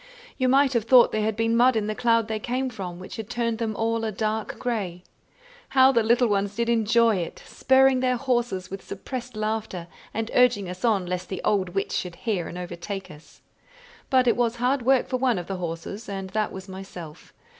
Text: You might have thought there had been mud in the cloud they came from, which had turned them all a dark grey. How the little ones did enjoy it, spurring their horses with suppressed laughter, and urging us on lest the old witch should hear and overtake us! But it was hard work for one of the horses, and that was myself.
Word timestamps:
You 0.35 0.49
might 0.49 0.73
have 0.73 0.85
thought 0.85 1.11
there 1.11 1.21
had 1.21 1.35
been 1.35 1.55
mud 1.55 1.75
in 1.75 1.85
the 1.85 1.93
cloud 1.93 2.27
they 2.27 2.39
came 2.39 2.71
from, 2.71 2.97
which 2.97 3.17
had 3.17 3.29
turned 3.29 3.59
them 3.59 3.75
all 3.75 4.03
a 4.03 4.11
dark 4.11 4.57
grey. 4.57 5.03
How 5.77 5.91
the 5.91 6.01
little 6.01 6.27
ones 6.27 6.55
did 6.55 6.69
enjoy 6.69 7.17
it, 7.17 7.43
spurring 7.45 7.99
their 7.99 8.17
horses 8.17 8.71
with 8.71 8.81
suppressed 8.81 9.35
laughter, 9.35 9.85
and 10.11 10.31
urging 10.33 10.67
us 10.67 10.83
on 10.83 11.05
lest 11.05 11.29
the 11.29 11.39
old 11.43 11.75
witch 11.75 11.91
should 11.91 12.15
hear 12.15 12.47
and 12.47 12.57
overtake 12.57 13.11
us! 13.11 13.41
But 14.09 14.27
it 14.27 14.35
was 14.35 14.55
hard 14.55 14.81
work 14.81 15.07
for 15.07 15.17
one 15.17 15.37
of 15.37 15.45
the 15.45 15.57
horses, 15.57 16.09
and 16.09 16.31
that 16.31 16.51
was 16.51 16.67
myself. 16.67 17.31